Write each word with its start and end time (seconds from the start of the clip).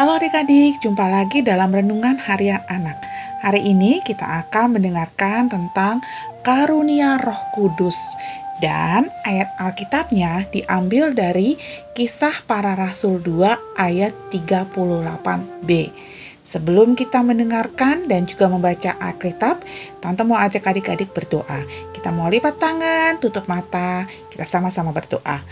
Halo 0.00 0.16
adik-adik, 0.16 0.80
jumpa 0.80 1.12
lagi 1.12 1.44
dalam 1.44 1.76
Renungan 1.76 2.16
Harian 2.16 2.64
Anak. 2.72 3.04
Hari 3.44 3.68
ini 3.68 4.00
kita 4.00 4.24
akan 4.24 4.80
mendengarkan 4.80 5.52
tentang 5.52 6.00
karunia 6.40 7.20
Roh 7.20 7.36
Kudus. 7.52 8.16
Dan 8.64 9.12
ayat 9.28 9.52
Alkitabnya 9.60 10.48
diambil 10.56 11.12
dari 11.12 11.52
Kisah 11.92 12.32
Para 12.48 12.80
Rasul 12.80 13.20
2 13.20 13.76
ayat 13.76 14.16
38b. 14.32 15.68
Sebelum 16.48 16.96
kita 16.96 17.20
mendengarkan 17.20 18.08
dan 18.08 18.24
juga 18.24 18.48
membaca 18.48 18.96
Alkitab, 19.04 19.60
Tante 20.00 20.24
mau 20.24 20.40
ajak 20.40 20.64
adik-adik 20.64 21.12
berdoa. 21.12 21.60
Kita 21.92 22.08
mau 22.08 22.32
lipat 22.32 22.56
tangan, 22.56 23.20
tutup 23.20 23.44
mata, 23.52 24.08
kita 24.32 24.48
sama-sama 24.48 24.96
berdoa. 24.96 25.44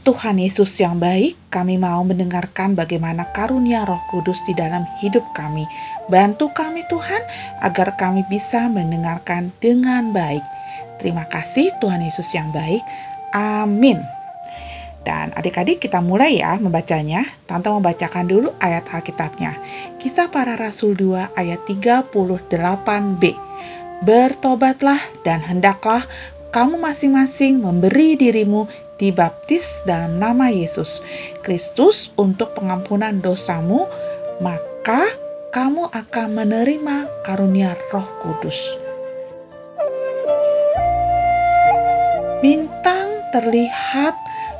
Tuhan 0.00 0.40
Yesus 0.40 0.80
yang 0.80 0.96
baik, 0.96 1.36
kami 1.52 1.76
mau 1.76 2.00
mendengarkan 2.00 2.72
bagaimana 2.72 3.28
karunia 3.36 3.84
Roh 3.84 4.00
Kudus 4.08 4.40
di 4.48 4.56
dalam 4.56 4.80
hidup 5.04 5.20
kami. 5.36 5.68
Bantu 6.08 6.48
kami 6.56 6.88
Tuhan 6.88 7.20
agar 7.60 8.00
kami 8.00 8.24
bisa 8.32 8.72
mendengarkan 8.72 9.52
dengan 9.60 10.08
baik. 10.16 10.40
Terima 10.96 11.28
kasih 11.28 11.68
Tuhan 11.84 12.00
Yesus 12.00 12.32
yang 12.32 12.48
baik. 12.48 12.80
Amin. 13.36 14.00
Dan 15.04 15.36
adik-adik 15.36 15.84
kita 15.84 16.00
mulai 16.00 16.40
ya 16.40 16.56
membacanya. 16.56 17.20
Tante 17.44 17.68
membacakan 17.68 18.24
dulu 18.24 18.56
ayat 18.56 18.88
Alkitabnya. 18.88 19.52
Kisah 20.00 20.32
para 20.32 20.56
Rasul 20.56 20.96
2 20.96 21.36
ayat 21.36 21.60
38b. 21.68 23.22
Bertobatlah 24.00 25.00
dan 25.28 25.44
hendaklah 25.44 26.00
kamu 26.56 26.80
masing-masing 26.80 27.60
memberi 27.60 28.16
dirimu 28.16 28.64
dibaptis 29.00 29.80
dalam 29.88 30.20
nama 30.20 30.52
Yesus 30.52 31.00
Kristus 31.40 32.12
untuk 32.20 32.52
pengampunan 32.52 33.16
dosamu, 33.24 33.88
maka 34.44 35.08
kamu 35.56 35.88
akan 35.88 36.28
menerima 36.36 37.08
karunia 37.24 37.72
Roh 37.90 38.06
Kudus. 38.20 38.76
Bintang 42.44 43.08
terlihat 43.32 44.14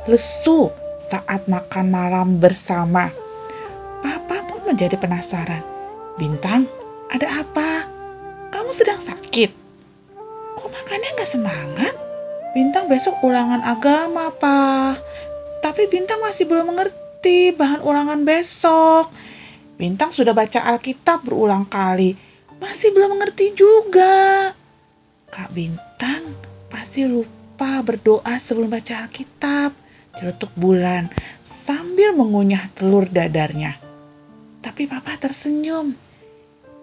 lesu 0.09 0.73
saat 0.97 1.45
makan 1.45 1.93
malam 1.93 2.41
bersama. 2.41 3.13
Papa 4.01 4.41
pun 4.49 4.65
menjadi 4.65 4.97
penasaran. 4.97 5.61
Bintang, 6.17 6.65
ada 7.13 7.29
apa? 7.41 7.85
Kamu 8.49 8.73
sedang 8.73 9.01
sakit? 9.01 9.49
Kok 10.57 10.69
makannya 10.69 11.09
nggak 11.17 11.29
semangat? 11.29 12.00
Bintang 12.51 12.91
besok 12.91 13.23
ulangan 13.23 13.63
agama, 13.63 14.27
Pak. 14.27 14.99
Tapi 15.63 15.87
Bintang 15.87 16.19
masih 16.19 16.43
belum 16.43 16.75
mengerti 16.75 17.55
bahan 17.55 17.79
ulangan 17.79 18.27
besok. 18.27 19.07
Bintang 19.79 20.11
sudah 20.11 20.35
baca 20.35 20.59
Alkitab 20.67 21.23
berulang 21.23 21.63
kali, 21.63 22.13
masih 22.59 22.91
belum 22.91 23.15
mengerti 23.17 23.55
juga. 23.55 24.51
Kak 25.31 25.49
Bintang 25.55 26.27
pasti 26.67 27.07
lupa 27.07 27.79
berdoa 27.81 28.35
sebelum 28.35 28.67
baca 28.67 29.07
Alkitab 29.07 29.71
celetuk 30.19 30.51
bulan 30.59 31.07
sambil 31.41 32.11
mengunyah 32.11 32.67
telur 32.75 33.07
dadarnya. 33.07 33.79
Tapi 34.59 34.91
papa 34.91 35.15
tersenyum. 35.15 35.95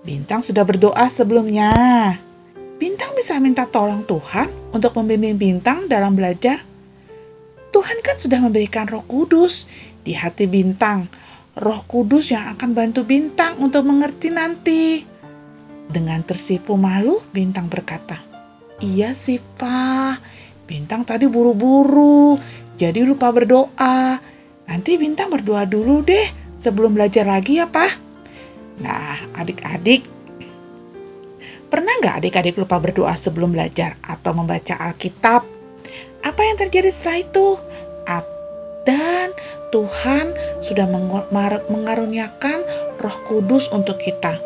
Bintang 0.00 0.40
sudah 0.40 0.64
berdoa 0.64 1.06
sebelumnya. 1.12 1.70
Bisa 3.28 3.44
minta 3.44 3.68
tolong 3.68 4.08
Tuhan 4.08 4.72
untuk 4.72 4.96
membimbing 4.96 5.36
Bintang 5.36 5.84
dalam 5.84 6.16
belajar. 6.16 6.64
Tuhan 7.68 8.00
kan 8.00 8.16
sudah 8.16 8.40
memberikan 8.40 8.88
roh 8.88 9.04
kudus 9.04 9.68
di 10.00 10.16
hati 10.16 10.48
Bintang. 10.48 11.12
Roh 11.52 11.84
kudus 11.84 12.32
yang 12.32 12.56
akan 12.56 12.72
bantu 12.72 13.04
Bintang 13.04 13.60
untuk 13.60 13.84
mengerti 13.84 14.32
nanti. 14.32 15.04
Dengan 15.92 16.24
tersipu 16.24 16.80
malu, 16.80 17.20
Bintang 17.28 17.68
berkata, 17.68 18.16
Iya 18.80 19.12
sih, 19.12 19.44
Pak. 19.60 20.24
Bintang 20.64 21.04
tadi 21.04 21.28
buru-buru, 21.28 22.40
jadi 22.80 23.04
lupa 23.04 23.28
berdoa. 23.28 24.16
Nanti 24.72 24.96
Bintang 24.96 25.28
berdoa 25.28 25.68
dulu 25.68 26.00
deh 26.00 26.56
sebelum 26.56 26.96
belajar 26.96 27.28
lagi 27.28 27.60
ya, 27.60 27.68
Pak. 27.68 27.92
Nah, 28.80 29.20
adik-adik, 29.36 30.17
pernah 31.68 31.92
nggak 32.00 32.24
adik-adik 32.24 32.56
lupa 32.56 32.80
berdoa 32.80 33.12
sebelum 33.14 33.52
belajar 33.52 34.00
atau 34.02 34.32
membaca 34.32 34.74
Alkitab? 34.76 35.44
Apa 36.24 36.40
yang 36.42 36.56
terjadi 36.58 36.90
setelah 36.90 37.20
itu? 37.22 37.48
Dan 38.88 39.36
Tuhan 39.68 40.32
sudah 40.64 40.88
mengaruniakan 41.68 42.58
roh 42.96 43.18
kudus 43.28 43.68
untuk 43.68 44.00
kita. 44.00 44.40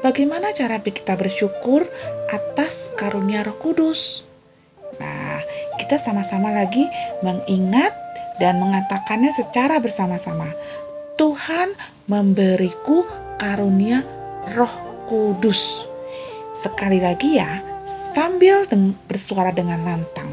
Bagaimana 0.00 0.48
cara 0.56 0.80
kita 0.80 1.12
bersyukur 1.12 1.84
atas 2.32 2.96
karunia 2.96 3.44
roh 3.44 3.52
kudus? 3.60 4.24
Nah, 4.96 5.44
kita 5.76 6.00
sama-sama 6.00 6.56
lagi 6.56 6.88
mengingat 7.20 7.92
dan 8.40 8.56
mengatakannya 8.64 9.28
secara 9.28 9.76
bersama-sama. 9.76 10.48
Tuhan 11.20 11.76
memberiku 12.08 13.04
karunia 13.36 14.00
Roh 14.56 15.04
Kudus. 15.04 15.84
Sekali 16.52 17.00
lagi 17.00 17.40
ya, 17.40 17.60
sambil 17.88 18.68
bersuara 19.08 19.50
dengan 19.52 19.82
lantang. 19.82 20.32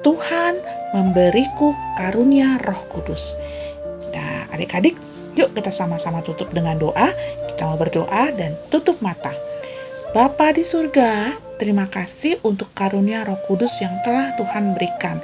Tuhan 0.00 0.58
memberiku 0.96 1.76
karunia 1.98 2.56
Roh 2.62 2.82
Kudus. 2.88 3.36
Nah, 4.14 4.48
adik-adik, 4.54 4.96
yuk 5.36 5.52
kita 5.52 5.68
sama-sama 5.68 6.24
tutup 6.24 6.48
dengan 6.52 6.80
doa. 6.80 7.08
Kita 7.52 7.68
mau 7.68 7.76
berdoa 7.76 8.32
dan 8.32 8.56
tutup 8.72 9.00
mata. 9.04 9.34
Bapa 10.14 10.54
di 10.56 10.64
surga, 10.64 11.34
Terima 11.56 11.88
kasih 11.88 12.36
untuk 12.44 12.68
karunia 12.76 13.24
Roh 13.24 13.40
Kudus 13.48 13.80
yang 13.80 13.96
telah 14.04 14.36
Tuhan 14.36 14.76
berikan, 14.76 15.16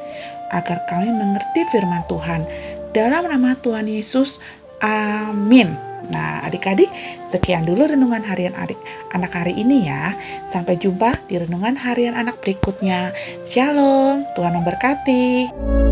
agar 0.48 0.80
kami 0.88 1.12
mengerti 1.12 1.68
firman 1.68 2.08
Tuhan. 2.08 2.48
Dalam 2.96 3.28
nama 3.28 3.52
Tuhan 3.60 3.84
Yesus, 3.84 4.40
amin. 4.80 5.91
Nah, 6.10 6.42
adik-adik, 6.42 6.90
sekian 7.30 7.62
dulu 7.62 7.86
renungan 7.86 8.24
harian 8.26 8.56
adik 8.58 8.80
anak 9.14 9.30
hari 9.36 9.54
ini 9.54 9.86
ya. 9.86 10.10
Sampai 10.50 10.80
jumpa 10.80 11.14
di 11.30 11.38
renungan 11.38 11.78
harian 11.78 12.18
anak 12.18 12.42
berikutnya. 12.42 13.14
Shalom, 13.46 14.26
Tuhan 14.34 14.58
memberkati. 14.58 15.91